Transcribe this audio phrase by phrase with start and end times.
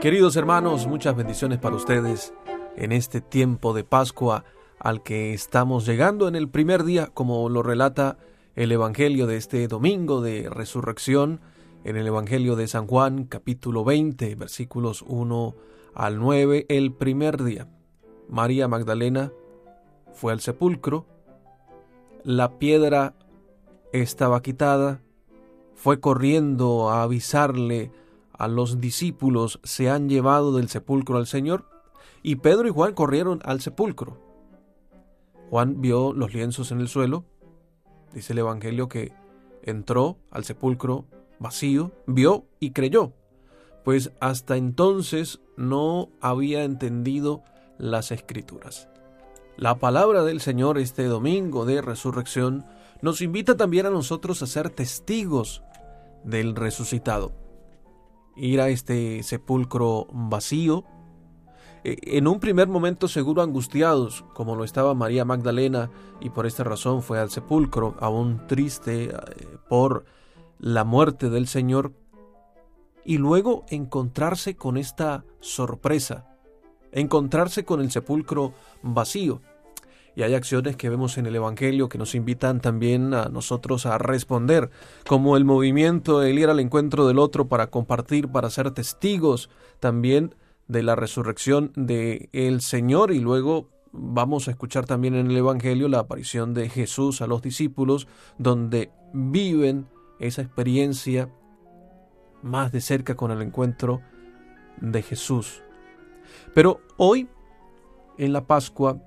[0.00, 2.32] Queridos hermanos, muchas bendiciones para ustedes
[2.74, 4.44] en este tiempo de Pascua
[4.78, 8.16] al que estamos llegando en el primer día, como lo relata
[8.56, 11.42] el Evangelio de este domingo de resurrección,
[11.84, 15.54] en el Evangelio de San Juan, capítulo 20, versículos 1
[15.92, 17.68] al 9, el primer día.
[18.26, 19.32] María Magdalena
[20.14, 21.04] fue al sepulcro,
[22.24, 23.12] la piedra
[23.92, 25.02] estaba quitada,
[25.74, 27.92] fue corriendo a avisarle
[28.40, 31.66] a los discípulos se han llevado del sepulcro al Señor,
[32.22, 34.16] y Pedro y Juan corrieron al sepulcro.
[35.50, 37.26] Juan vio los lienzos en el suelo,
[38.14, 39.12] dice el Evangelio que
[39.62, 41.04] entró al sepulcro
[41.38, 43.12] vacío, vio y creyó,
[43.84, 47.42] pues hasta entonces no había entendido
[47.76, 48.88] las escrituras.
[49.58, 52.64] La palabra del Señor este domingo de resurrección
[53.02, 55.62] nos invita también a nosotros a ser testigos
[56.24, 57.32] del resucitado
[58.40, 60.84] ir a este sepulcro vacío,
[61.84, 66.64] eh, en un primer momento seguro angustiados, como lo estaba María Magdalena, y por esta
[66.64, 69.12] razón fue al sepulcro, aún triste eh,
[69.68, 70.04] por
[70.58, 71.92] la muerte del Señor,
[73.04, 76.26] y luego encontrarse con esta sorpresa,
[76.92, 78.52] encontrarse con el sepulcro
[78.82, 79.40] vacío.
[80.16, 83.98] Y hay acciones que vemos en el Evangelio que nos invitan también a nosotros a
[83.98, 84.70] responder,
[85.06, 90.34] como el movimiento, el ir al encuentro del otro para compartir, para ser testigos también
[90.68, 95.88] de la resurrección de el Señor y luego vamos a escuchar también en el Evangelio
[95.88, 98.06] la aparición de Jesús a los discípulos,
[98.38, 99.88] donde viven
[100.20, 101.28] esa experiencia
[102.42, 104.00] más de cerca con el encuentro
[104.80, 105.62] de Jesús.
[106.54, 107.28] Pero hoy,
[108.18, 108.98] en la Pascua,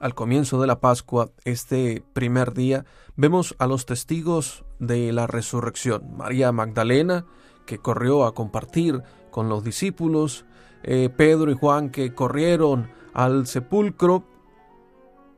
[0.00, 6.16] al comienzo de la Pascua, este primer día, vemos a los testigos de la resurrección.
[6.16, 7.26] María Magdalena,
[7.66, 10.46] que corrió a compartir con los discípulos,
[10.82, 14.24] eh, Pedro y Juan, que corrieron al sepulcro,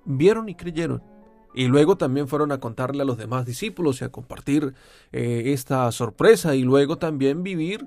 [0.04, 1.02] vieron y creyeron.
[1.54, 4.74] Y luego también fueron a contarle a los demás discípulos y a compartir
[5.10, 7.84] eh, esta sorpresa y luego también vivir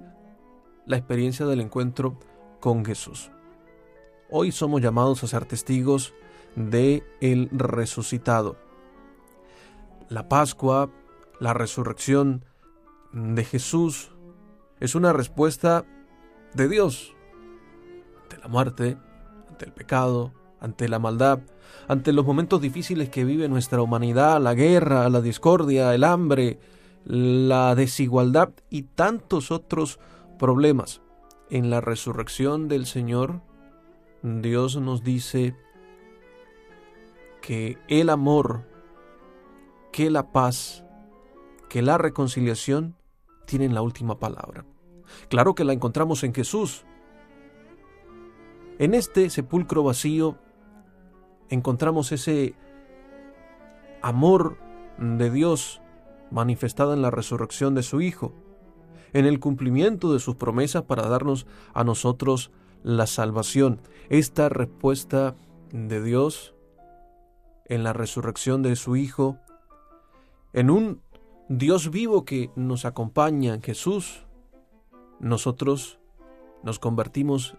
[0.85, 2.19] la experiencia del encuentro
[2.59, 3.31] con Jesús.
[4.29, 6.13] Hoy somos llamados a ser testigos
[6.55, 8.57] de el resucitado.
[10.09, 10.89] La Pascua,
[11.39, 12.45] la resurrección
[13.11, 14.11] de Jesús,
[14.79, 15.85] es una respuesta
[16.53, 17.15] de Dios
[18.23, 18.97] ante la muerte,
[19.49, 21.39] ante el pecado, ante la maldad,
[21.87, 26.59] ante los momentos difíciles que vive nuestra humanidad, la guerra, la discordia, el hambre,
[27.05, 29.99] la desigualdad y tantos otros
[30.39, 31.01] problemas.
[31.49, 33.41] En la resurrección del Señor,
[34.23, 35.55] Dios nos dice,
[37.45, 38.63] que el amor,
[39.91, 40.83] que la paz,
[41.69, 42.95] que la reconciliación
[43.45, 44.65] tienen la última palabra.
[45.29, 46.87] Claro que la encontramos en Jesús.
[48.79, 50.39] En este sepulcro vacío
[51.49, 52.55] encontramos ese
[54.01, 54.57] amor
[54.97, 55.83] de Dios
[56.31, 58.33] manifestado en la resurrección de su Hijo,
[59.13, 61.45] en el cumplimiento de sus promesas para darnos
[61.75, 62.49] a nosotros
[62.81, 63.81] la salvación.
[64.09, 65.35] Esta respuesta
[65.71, 66.54] de Dios
[67.65, 69.37] en la resurrección de su Hijo,
[70.53, 71.01] en un
[71.49, 74.25] Dios vivo que nos acompaña Jesús,
[75.19, 75.99] nosotros
[76.63, 77.55] nos convertimos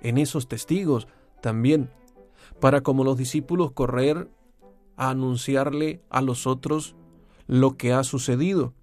[0.00, 1.08] en esos testigos
[1.40, 1.90] también,
[2.60, 4.28] para como los discípulos correr
[4.96, 6.96] a anunciarle a los otros
[7.46, 8.74] lo que ha sucedido.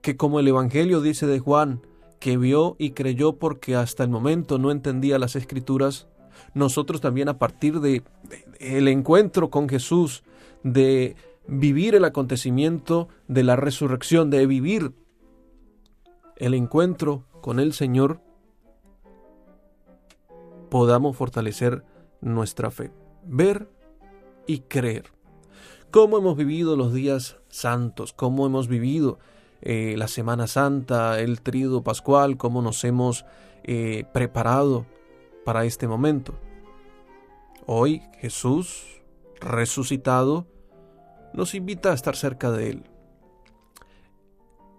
[0.00, 1.82] Que como el Evangelio dice de Juan,
[2.20, 6.08] que vio y creyó porque hasta el momento no entendía las escrituras,
[6.54, 8.02] nosotros también a partir de,
[8.60, 10.22] el encuentro con Jesús,
[10.62, 14.92] de vivir el acontecimiento de la resurrección, de vivir
[16.36, 18.20] el encuentro con el Señor,
[20.70, 21.84] podamos fortalecer
[22.20, 22.90] nuestra fe,
[23.24, 23.68] ver
[24.46, 25.04] y creer.
[25.90, 28.12] ¿Cómo hemos vivido los días santos?
[28.12, 29.18] ¿Cómo hemos vivido
[29.62, 32.36] eh, la Semana Santa, el Tríodo Pascual?
[32.36, 33.24] ¿Cómo nos hemos
[33.62, 34.86] eh, preparado
[35.44, 36.34] para este momento.
[37.66, 39.02] Hoy Jesús,
[39.40, 40.46] resucitado,
[41.32, 42.84] nos invita a estar cerca de Él.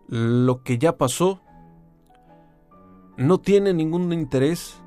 [0.08, 1.42] Lo que ya pasó
[3.18, 4.82] no tiene ningún interés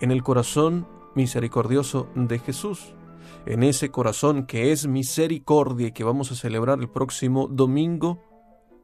[0.00, 2.94] en el corazón misericordioso de Jesús,
[3.46, 8.22] en ese corazón que es misericordia y que vamos a celebrar el próximo domingo,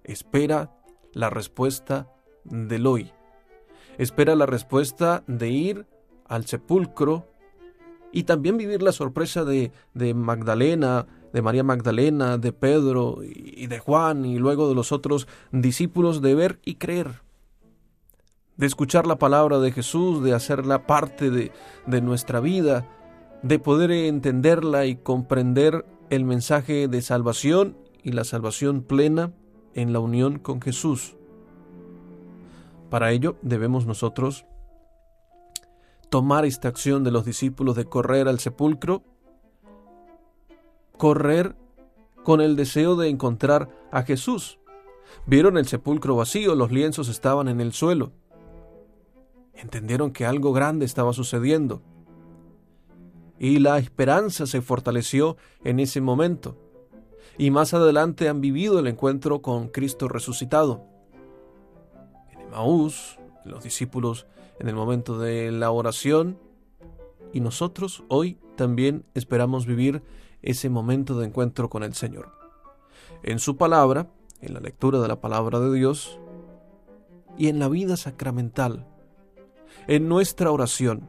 [0.05, 0.73] espera
[1.13, 2.09] la respuesta
[2.45, 3.13] del hoy
[4.00, 5.87] espera la respuesta de ir
[6.26, 7.26] al sepulcro
[8.12, 13.79] y también vivir la sorpresa de, de Magdalena, de María Magdalena, de Pedro y de
[13.79, 17.20] Juan y luego de los otros discípulos de ver y creer,
[18.56, 21.52] de escuchar la palabra de Jesús, de hacerla parte de,
[21.87, 22.88] de nuestra vida,
[23.43, 29.35] de poder entenderla y comprender el mensaje de salvación y la salvación plena
[29.75, 31.17] en la unión con Jesús.
[32.91, 34.45] Para ello debemos nosotros
[36.11, 39.05] tomar esta acción de los discípulos de correr al sepulcro,
[40.99, 41.55] correr
[42.25, 44.59] con el deseo de encontrar a Jesús.
[45.25, 48.13] Vieron el sepulcro vacío, los lienzos estaban en el suelo.
[49.55, 51.83] Entendieron que algo grande estaba sucediendo.
[53.39, 56.59] Y la esperanza se fortaleció en ese momento.
[57.39, 60.91] Y más adelante han vivido el encuentro con Cristo resucitado.
[62.50, 64.26] En Emaús, los discípulos
[64.58, 66.37] en el momento de la oración,
[67.32, 70.02] y nosotros hoy también esperamos vivir
[70.43, 72.32] ese momento de encuentro con el Señor.
[73.23, 74.08] En su palabra,
[74.41, 76.19] en la lectura de la palabra de Dios
[77.38, 78.85] y en la vida sacramental,
[79.87, 81.08] en nuestra oración,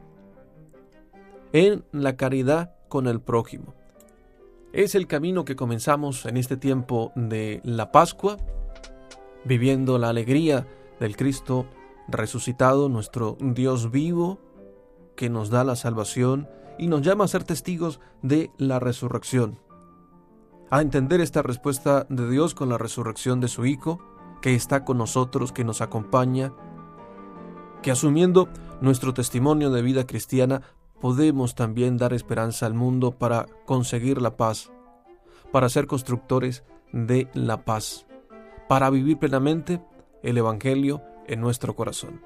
[1.52, 3.74] en la caridad con el prójimo.
[4.72, 8.36] Es el camino que comenzamos en este tiempo de la Pascua,
[9.44, 10.68] viviendo la alegría
[11.02, 11.66] del Cristo
[12.06, 14.38] resucitado, nuestro Dios vivo,
[15.16, 19.58] que nos da la salvación y nos llama a ser testigos de la resurrección.
[20.70, 24.00] A entender esta respuesta de Dios con la resurrección de su Hijo,
[24.40, 26.52] que está con nosotros, que nos acompaña,
[27.82, 28.48] que asumiendo
[28.80, 30.62] nuestro testimonio de vida cristiana
[31.00, 34.70] podemos también dar esperanza al mundo para conseguir la paz,
[35.50, 36.62] para ser constructores
[36.92, 38.06] de la paz,
[38.68, 39.82] para vivir plenamente
[40.22, 42.20] el Evangelio en nuestro corazón.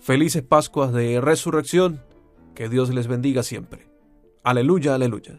[0.00, 2.02] Felices Pascuas de Resurrección,
[2.54, 3.88] que Dios les bendiga siempre.
[4.42, 5.38] Aleluya, aleluya.